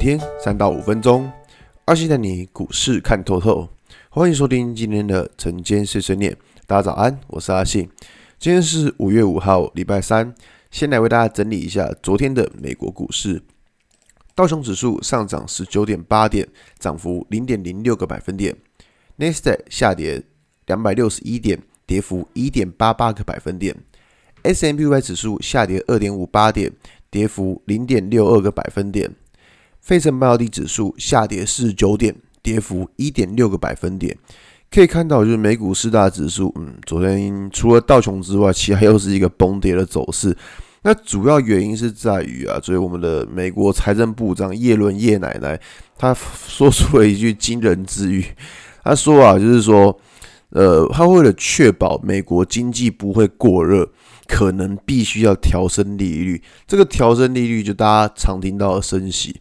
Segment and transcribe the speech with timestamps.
[0.00, 1.30] 天三到五分钟，
[1.84, 3.68] 阿信带你股市看透透。
[4.08, 6.34] 欢迎收听今天的晨间碎碎念。
[6.66, 7.86] 大家早安，我是阿信。
[8.38, 10.34] 今天是五月五号，礼拜三。
[10.70, 13.42] 先来为大家整理一下昨天的美国股市。
[14.34, 16.48] 道琼指数上涨十九点八点，
[16.78, 18.56] 涨幅零点零六个百分点。
[19.16, 20.22] 纳斯达克下跌
[20.64, 23.76] 两百六十一点，跌幅一点八八个百分点。
[24.44, 26.72] S&P 500指数下跌二点五八点，
[27.10, 29.14] 跌幅零点六二个百分点。
[29.90, 34.16] 费城半导体指数下跌四十九点，跌幅一点六个百分点。
[34.70, 40.36] 可以看到，就是美股四大指数，嗯，昨天除了道琼之外，其他又是一个崩跌的走势。
[40.82, 45.60] 那主要原因是在于啊，所以我们的美国财政部长耶伦叶奶奶，
[45.98, 48.24] 她说出了一句惊人之语。
[48.84, 49.98] 她说啊，就是说，
[50.50, 53.90] 呃，她为了确保美国经济不会过热。
[54.28, 59.34] 可能必须要调升利率，这个调升利率就大家常听到的升息。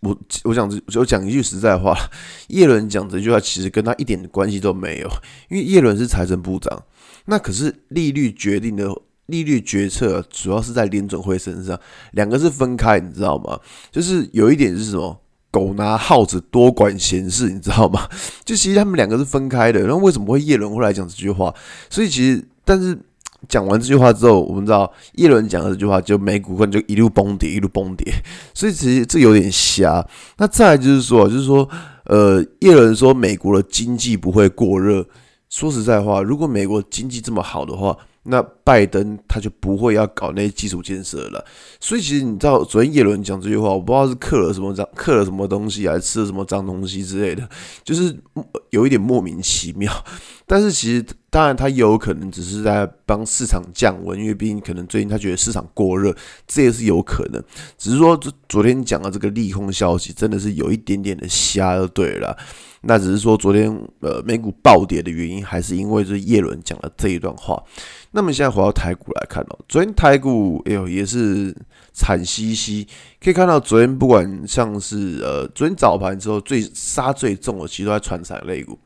[0.00, 1.96] 我我讲我讲一句实在话，
[2.48, 5.08] 叶伦讲这句话其实跟他一点关系都没有，
[5.48, 6.82] 因为叶伦是财政部长，
[7.26, 8.88] 那可是利率决定的
[9.26, 11.78] 利率决策主要是在联准会身上，
[12.12, 13.58] 两个是分开，你知道吗？
[13.90, 15.20] 就是有一点是什么，
[15.50, 18.08] 狗拿耗子多管闲事，你知道吗？
[18.44, 21.54] 就其实他们两个是分开的，然后为什么会叶伦会来讲这句话？
[21.90, 22.98] 所以其实但是。
[23.48, 28.12] 讲完这句话之后，我们知道叶伦讲的这句话，就美股可能就一路崩跌，一路崩跌。
[28.54, 30.06] 所以其实这有点瞎。
[30.38, 31.68] 那再来就是说，就是说，
[32.04, 35.06] 呃，叶伦说美国的经济不会过热。
[35.48, 41.42] 说实在话，如果美国经济这么好的话，那拜登他就不会要搞那些基础建设了，
[41.78, 47.48] 所以其实你知道，昨天叶伦讲这句话，我不知道是嗑了什么脏，嗑了什么东西，还是吃了什么脏东西之类的，
[47.84, 48.14] 就是
[48.70, 49.92] 有一点莫名其妙。
[50.46, 56.14] 但是其实，当然他有可能只是在帮市场降温，因为毕竟可能最近他觉得市场过热，
[56.46, 57.42] 这也是有可能。
[57.76, 58.16] 只是说，
[58.48, 62.38] 昨天讲的这个利空消息，真的是有一点点的瞎，就对了。
[62.82, 63.68] 那只是说，昨天
[63.98, 67.60] 呃美股暴跌的原因，还是因为就是叶伦讲了这一段话。
[68.12, 71.52] 那么现在回到台股来看哦，昨天台股哎呦也是
[71.92, 72.86] 惨兮兮，
[73.20, 78.78] 可以看到昨天不管像是呃昨天早盘之后最杀最重的，其实都在传产类股。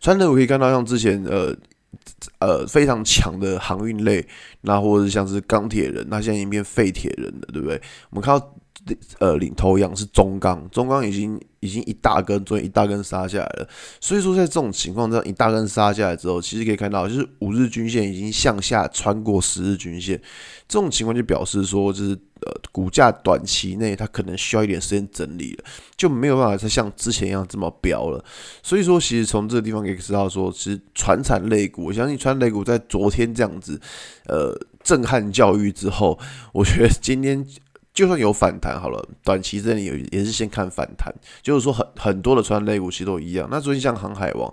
[0.00, 1.56] 川内我可以看到像之前呃
[2.38, 4.26] 呃非常强的航运类，
[4.62, 7.80] 那或者是像是钢铁人，那现在已经变废铁人了，对不对？
[8.10, 8.54] 我们看到。
[9.18, 13.68] 呃，领头羊是中钢，中钢已经已经一大根，昨天一大根杀下来了。
[14.00, 20.20] 所以说，在这种情况，这样一大根杀下来之后，其实可以看到，就是五日均线已经向下穿过十日均线。
[20.66, 25.64] 这种情况就表示说，就是呃，股价短期内它可能需要一点时间整理了，
[25.96, 28.24] 就没有办法再像之前一样这么飙了。
[28.62, 33.78] 所以说，其实从这个地方可以知道说，其实传产类股，我相信传产类股在昨天这样子
[34.26, 36.18] 呃震撼教育之后，
[36.54, 37.46] 我觉得今天。
[37.92, 41.12] 就算有反弹好了，短期这里有也是先看反弹，
[41.42, 43.48] 就是说很很多的传产类股其实都一样。
[43.50, 44.50] 那昨天像航海王，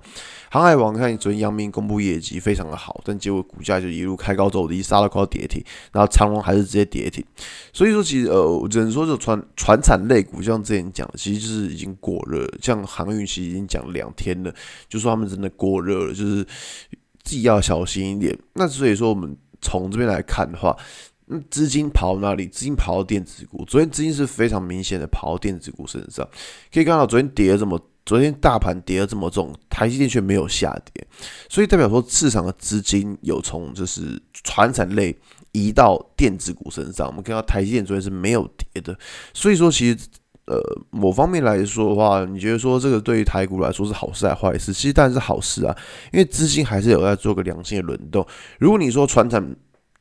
[0.50, 7.24] 航海王看你昨天阳明公布业绩非常的好，但结果股价就一路开高走低，杀到快要跌停，然后长龙还是直接跌停。
[7.72, 12.46] 所以说其实呃，只能说就传传产类股，像之前讲，其实就是已经过热。
[12.62, 14.54] 像航运其实已经讲两天了，
[14.90, 16.44] 就说他们真的过热了，就是
[17.24, 18.38] 自己要小心一点。
[18.54, 20.76] 那所以说我们从这边来看的话。
[21.30, 22.48] 那资金跑到哪里？
[22.48, 23.64] 资金跑到电子股。
[23.66, 26.28] 昨天资金是非常明显的跑到电子股身上，
[26.74, 31.06] 可以看到昨天跌了这么，昨天大盘跌了这么重，台积电却没有下跌，
[31.50, 35.14] 所以代表说市场的资金有从就是传产类
[35.52, 37.06] 移到电子股身上。
[37.08, 38.98] 我们看到台积电昨天是没有跌的，
[39.34, 39.98] 所以说其实
[40.46, 40.58] 呃
[40.92, 44.72] 某方面来说的话，你觉得说这个对于台股来说是好事还是坏事？
[44.72, 45.76] 其实当然是好事啊，
[46.14, 48.26] 因为资金还是有在做个良性的轮动。
[48.60, 49.54] 如果你说传产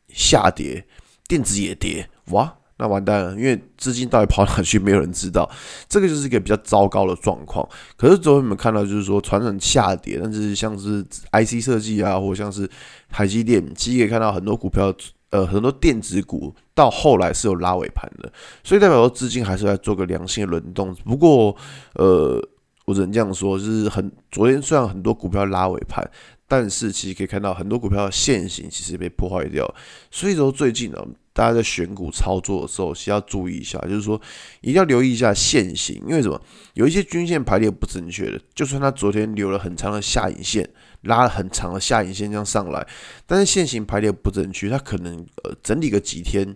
[0.08, 0.86] 下跌，
[1.28, 5.50] 电子也跌，哇，那完蛋了，因为资金到底跑哪去，没有人知道，
[5.88, 7.66] 这个就是一个比较糟糕的状况。
[7.96, 12.68] 可是昨天我们看到，就是说传统下跌，但是像是 IC 设计啊，或者像是
[13.10, 14.94] 台积电，其实可以看到很多股票，
[15.30, 18.30] 呃，很多电子股到后来是有拉尾盘的，
[18.62, 20.94] 所以代表说资金还是在做个良性的轮动。
[21.04, 21.56] 不过，
[21.94, 22.40] 呃，
[22.86, 26.10] 我只能这样说，就是很昨天虽然很多股票拉尾盘。
[26.48, 29.68] 但是其实可以看到很多股票的线形其实被破坏掉，
[30.12, 34.14] 所以说最近呢，大家在选股操作的时候，需要注意一下，就是说
[34.60, 36.40] 一定要留意一下线形，因为什么？
[36.74, 42.86] 有一些均线排列不正确的，就算它昨天留了很长的下影线，拉了很长的下影线这样上来，
[43.26, 46.54] 但是线形排列不正确，它可能呃整理个几天，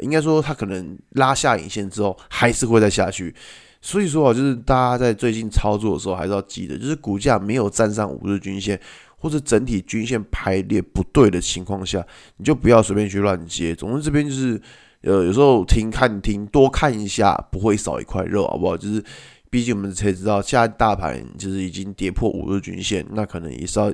[0.00, 3.32] 应该说它可能拉下影线之后还是会再下去，
[3.80, 8.80] 所以说啊，就是大家在最近操作的时候还是要记得，就是股价没有站上五日均线。
[9.20, 13.74] 或者整体均线排列不对的情况下，你就不要随便去乱接。
[13.74, 14.62] 总之这边就是
[15.00, 18.76] 呃，有时候听看听多看一下，不会少一块肉，好不好？
[18.76, 19.02] 就是
[19.50, 23.92] 毕竟我们才知道，现在大盘就是已经跌破五日均线，那可能也是要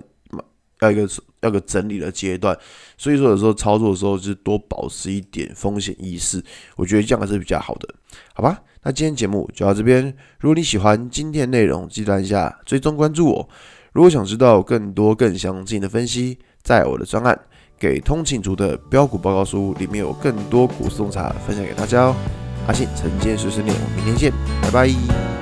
[0.80, 1.08] 要一个
[1.40, 2.54] 要个整理的阶段。
[2.98, 6.44] 所以说，有时候操作的时候，就是多保持一点风险意识，
[6.76, 7.94] 我觉得这样还是比较好的，
[8.34, 8.60] 好吧？
[8.84, 10.04] 那今天节目就到这边。
[10.38, 13.48] 如果你喜欢今天内容，记得按下追踪关注我。
[13.92, 17.38] 如果想知道更多更详尽的分析，在我的专案。
[17.76, 22.16] 给通勤族的标股报告书里面有更多股市洞察分享给大家哦。
[22.66, 24.32] 阿信晨间碎碎念，我们明天见，
[24.62, 25.33] 拜拜。